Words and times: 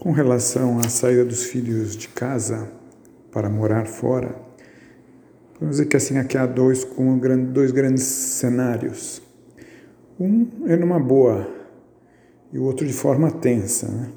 Com 0.00 0.12
relação 0.12 0.78
à 0.78 0.88
saída 0.88 1.26
dos 1.26 1.44
filhos 1.44 1.94
de 1.94 2.08
casa 2.08 2.72
para 3.30 3.50
morar 3.50 3.84
fora, 3.86 4.34
vamos 5.60 5.76
dizer 5.76 5.88
que 5.88 5.96
assim 5.98 6.16
aqui 6.16 6.38
há 6.38 6.46
dois, 6.46 6.82
com 6.84 7.18
dois 7.52 7.70
grandes 7.70 8.04
cenários. 8.04 9.20
Um 10.18 10.48
é 10.66 10.74
numa 10.74 10.98
boa 10.98 11.46
e 12.50 12.58
o 12.58 12.62
outro 12.62 12.86
de 12.86 12.94
forma 12.94 13.30
tensa. 13.30 13.88
Né? 13.88 14.08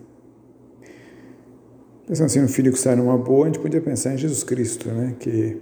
Pensando 2.07 2.27
assim 2.27 2.39
no 2.39 2.47
filho 2.47 2.71
que 2.71 2.79
sai 2.79 2.95
numa 2.95 3.17
boa, 3.17 3.43
a 3.43 3.47
gente 3.47 3.59
podia 3.59 3.81
pensar 3.81 4.13
em 4.13 4.17
Jesus 4.17 4.41
Cristo, 4.41 4.87
né? 4.89 5.17
que 5.19 5.61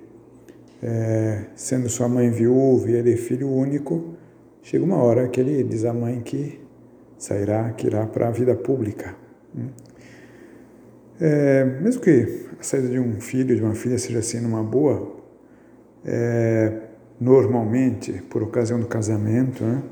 é, 0.84 1.46
sendo 1.56 1.90
sua 1.90 2.08
mãe 2.08 2.30
viúva 2.30 2.92
e 2.92 2.94
ele 2.94 3.18
filho 3.18 3.50
único, 3.50 4.14
chega 4.62 4.86
uma 4.86 5.02
hora 5.02 5.28
que 5.28 5.42
ele 5.42 5.64
diz 5.64 5.84
à 5.84 5.92
mãe 5.92 6.22
que 6.22 6.62
sairá, 7.18 7.72
que 7.72 7.88
irá 7.88 8.06
para 8.06 8.28
a 8.28 8.32
vida 8.32 8.54
pública. 8.54 9.16
Né? 9.52 9.66
É, 11.24 11.64
mesmo 11.64 12.02
que 12.02 12.48
a 12.60 12.64
saída 12.64 12.88
de 12.88 13.00
um 13.00 13.22
filho, 13.22 13.56
de 13.56 13.62
uma 13.62 13.76
filha, 13.76 13.96
seja 14.00 14.18
assim 14.18 14.40
numa 14.40 14.64
boa, 14.64 15.18
é, 16.04 16.82
normalmente 17.20 18.24
por 18.28 18.42
ocasião 18.42 18.80
do 18.80 18.88
casamento, 18.88 19.64
né? 19.64 19.84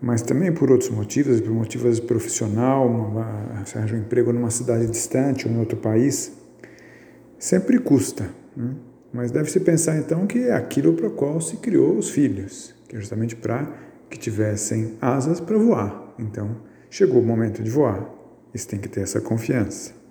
mas 0.00 0.22
também 0.22 0.50
por 0.50 0.70
outros 0.70 0.88
motivos, 0.88 1.38
por 1.42 1.50
motivos 1.50 2.00
profissional, 2.00 2.86
uma, 2.86 3.62
se 3.66 3.76
arranja 3.76 3.94
um 3.94 3.98
emprego 3.98 4.32
numa 4.32 4.48
cidade 4.48 4.86
distante 4.86 5.46
ou 5.46 5.52
em 5.52 5.58
outro 5.58 5.76
país, 5.76 6.32
sempre 7.38 7.78
custa. 7.78 8.30
Né? 8.56 8.74
Mas 9.12 9.30
deve-se 9.30 9.60
pensar 9.60 9.98
então 9.98 10.26
que 10.26 10.38
é 10.38 10.52
aquilo 10.52 10.94
para 10.94 11.08
o 11.08 11.10
qual 11.10 11.42
se 11.42 11.58
criou 11.58 11.94
os 11.94 12.08
filhos, 12.08 12.74
que 12.88 12.96
é 12.96 13.00
justamente 13.00 13.36
para 13.36 13.70
que 14.08 14.18
tivessem 14.18 14.94
asas 14.98 15.40
para 15.40 15.58
voar. 15.58 16.14
Então, 16.18 16.56
chegou 16.88 17.20
o 17.20 17.24
momento 17.24 17.62
de 17.62 17.70
voar. 17.70 18.08
Isso 18.54 18.66
tem 18.66 18.78
que 18.78 18.88
ter 18.88 19.02
essa 19.02 19.20
confiança. 19.20 20.05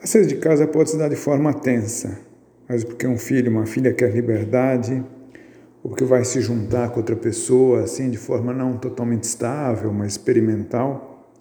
A 0.00 0.06
saída 0.06 0.28
de 0.28 0.36
casa 0.36 0.66
pode 0.66 0.90
se 0.90 0.96
dar 0.96 1.08
de 1.08 1.16
forma 1.16 1.52
tensa, 1.52 2.20
mas 2.68 2.84
porque 2.84 3.04
um 3.06 3.18
filho, 3.18 3.50
uma 3.50 3.66
filha 3.66 3.92
quer 3.92 4.14
liberdade, 4.14 5.04
ou 5.82 5.90
porque 5.90 6.04
vai 6.04 6.24
se 6.24 6.40
juntar 6.40 6.90
com 6.90 7.00
outra 7.00 7.16
pessoa, 7.16 7.82
assim, 7.82 8.08
de 8.08 8.16
forma 8.16 8.52
não 8.52 8.76
totalmente 8.76 9.24
estável, 9.24 9.92
mas 9.92 10.12
experimental, 10.12 11.34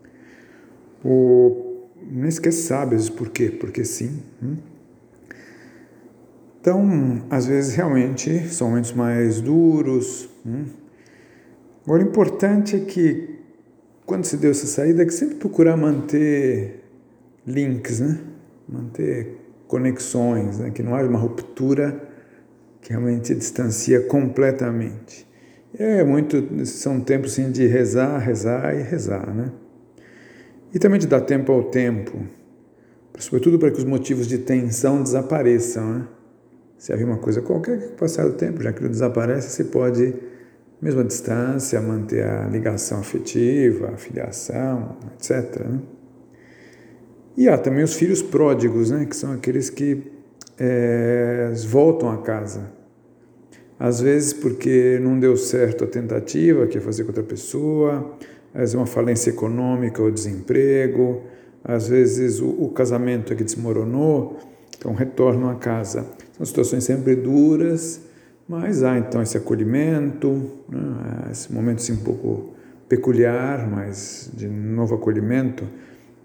ou 1.04 1.92
nem 2.02 2.32
sequer 2.32 2.52
sabe 2.52 2.98
por 3.12 3.30
quê, 3.30 3.52
porque 3.52 3.86
sim. 3.86 4.24
Hum? 4.42 4.58
Então, 6.60 7.24
às 7.30 7.46
vezes, 7.46 7.76
realmente, 7.76 8.50
são 8.50 8.70
momentos 8.70 8.92
mais 8.92 9.40
duros. 9.40 10.28
Hum? 10.46 10.66
Agora, 11.86 12.04
o 12.04 12.08
importante 12.08 12.76
é 12.76 12.80
que, 12.80 13.40
quando 14.06 14.26
se 14.26 14.36
deu 14.36 14.52
essa 14.52 14.66
saída, 14.66 15.04
é 15.04 15.06
que 15.06 15.14
sempre 15.14 15.36
procurar 15.36 15.78
manter 15.78 16.84
links, 17.46 18.00
né? 18.00 18.20
Manter 18.68 19.38
conexões, 19.68 20.60
né? 20.60 20.72
que 20.72 20.82
não 20.82 20.96
haja 20.96 21.10
uma 21.10 21.20
ruptura 21.20 22.02
que 22.82 22.92
realmente 22.92 23.36
distancia 23.36 24.02
completamente. 24.02 25.28
É 25.78 26.04
muito, 26.04 26.66
são 26.66 27.02
tempos 27.02 27.34
sim, 27.34 27.52
de 27.52 27.68
rezar, 27.68 28.18
rezar 28.18 28.74
e 28.74 28.82
rezar, 28.82 29.34
né? 29.34 29.52
E 30.74 30.80
também 30.80 31.00
de 31.00 31.06
dar 31.06 31.22
tempo 31.22 31.52
ao 31.52 31.66
tempo, 31.66 32.18
sobretudo 33.20 33.60
para 33.60 33.70
que 33.72 33.78
os 33.78 33.84
motivos 33.84 34.28
de 34.28 34.38
tensão 34.38 35.04
desapareçam, 35.04 35.94
né? 35.94 36.08
Se 36.78 36.94
havia 36.94 37.06
uma 37.06 37.18
coisa 37.18 37.42
qualquer 37.42 37.80
que 37.80 37.88
passar 37.96 38.26
o 38.26 38.34
tempo, 38.34 38.62
já 38.62 38.72
que 38.72 38.80
ele 38.82 38.90
desaparece, 38.90 39.50
você 39.50 39.64
pode, 39.64 40.14
mesmo 40.80 41.02
à 41.02 41.04
distância, 41.04 41.82
manter 41.82 42.24
a 42.24 42.48
ligação 42.48 43.00
afetiva, 43.00 43.90
a 43.90 43.98
filiação, 43.98 44.98
etc. 45.16 45.60
Né? 45.66 45.80
E 47.38 47.48
há 47.48 47.56
também 47.56 47.84
os 47.84 47.94
filhos 47.94 48.24
pródigos, 48.24 48.90
né, 48.90 49.06
que 49.06 49.16
são 49.16 49.32
aqueles 49.32 49.70
que 49.70 50.12
é, 50.58 51.54
voltam 51.68 52.10
a 52.10 52.18
casa. 52.18 52.72
Às 53.80 54.02
vezes 54.02 54.34
porque 54.34 54.98
não 55.00 55.20
deu 55.20 55.38
certo 55.38 55.84
a 55.84 55.88
tentativa, 55.88 56.66
que 56.66 56.80
é 56.80 56.82
fazer 56.82 57.04
com 57.04 57.10
outra 57.10 57.22
pessoa, 57.22 58.18
às 58.56 58.62
vezes 58.62 58.74
uma 58.74 58.88
falência 58.88 59.30
econômica 59.30 60.02
ou 60.02 60.10
desemprego, 60.10 61.22
às 61.64 61.88
vezes 61.88 62.40
o, 62.40 62.48
o 62.48 62.70
casamento 62.70 63.32
é 63.32 63.36
que 63.36 63.44
desmoronou, 63.44 64.40
então 64.76 64.96
retornam 64.96 65.48
a 65.48 65.56
casa. 65.56 66.08
São 66.36 66.44
situações 66.44 66.86
sempre 66.86 67.16
duras, 67.16 68.02
mas 68.50 68.82
há 68.82 68.98
então 68.98 69.22
esse 69.22 69.38
acolhimento, 69.38 70.50
né, 70.68 71.30
esse 71.32 71.54
momento 71.54 71.78
assim, 71.78 71.94
um 71.94 72.04
pouco 72.04 72.56
peculiar, 72.90 73.70
mas 73.70 74.32
de 74.34 74.48
novo 74.48 74.96
acolhimento 74.96 75.64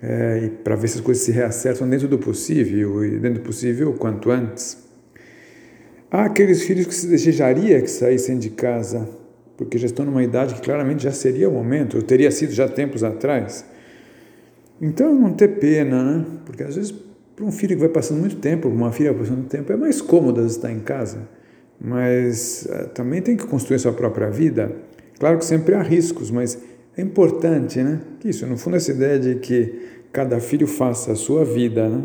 é, 0.02 0.50
para 0.64 0.74
ver 0.74 0.88
se 0.88 0.98
as 0.98 1.00
coisas 1.00 1.22
se 1.22 1.30
reacertam 1.30 1.88
dentro 1.88 2.08
do 2.08 2.18
possível, 2.18 3.04
e 3.04 3.18
dentro 3.20 3.40
do 3.40 3.46
possível 3.46 3.90
o 3.90 3.94
quanto 3.94 4.30
antes. 4.30 4.82
Há 6.10 6.24
aqueles 6.24 6.62
filhos 6.62 6.86
que 6.86 6.94
se 6.94 7.06
desejaria 7.06 7.80
que 7.80 7.90
saíssem 7.90 8.36
de 8.36 8.50
casa, 8.50 9.08
porque 9.56 9.78
já 9.78 9.86
estão 9.86 10.04
numa 10.04 10.22
idade 10.22 10.54
que 10.54 10.60
claramente 10.60 11.04
já 11.04 11.12
seria 11.12 11.48
o 11.48 11.52
momento, 11.52 11.96
ou 11.96 12.02
teria 12.02 12.30
sido 12.30 12.52
já 12.52 12.68
tempos 12.68 13.04
atrás. 13.04 13.64
Então, 14.80 15.14
não 15.14 15.32
ter 15.32 15.60
pena, 15.60 16.02
né? 16.02 16.26
Porque 16.44 16.64
às 16.64 16.74
vezes, 16.74 16.92
para 17.36 17.44
um 17.44 17.52
filho 17.52 17.76
que 17.76 17.80
vai 17.80 17.88
passando 17.88 18.19
muito 18.19 18.36
tempo, 18.36 18.69
uma 18.69 18.90
filha 18.90 19.14
passando 19.14 19.46
tempo, 19.46 19.72
é 19.72 19.76
mais 19.76 20.00
cômodo 20.00 20.44
estar 20.44 20.72
em 20.72 20.80
casa. 20.80 21.28
Mas 21.80 22.66
uh, 22.69 22.88
também 22.88 23.22
tem 23.22 23.36
que 23.36 23.46
construir 23.46 23.78
sua 23.78 23.92
própria 23.92 24.28
vida. 24.28 24.72
Claro 25.19 25.38
que 25.38 25.44
sempre 25.44 25.74
há 25.76 25.82
riscos, 25.82 26.30
mas 26.30 26.58
é 26.97 27.03
importante, 27.03 27.82
né? 27.82 28.00
Que 28.20 28.28
isso, 28.28 28.47
no 28.47 28.56
fundo, 28.56 28.76
essa 28.76 28.91
ideia 28.91 29.19
de 29.19 29.36
que 29.36 30.03
cada 30.12 30.41
filho 30.41 30.66
faça 30.66 31.12
a 31.12 31.16
sua 31.16 31.44
vida, 31.44 31.88
né? 31.88 32.03